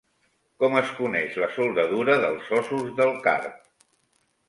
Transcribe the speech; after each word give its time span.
Com 0.63 0.77
es 0.81 0.93
coneix 1.01 1.37
la 1.45 1.51
soldadura 1.59 2.17
dels 2.25 2.53
ossos 2.63 2.91
del 3.01 3.17
carp? 3.31 3.65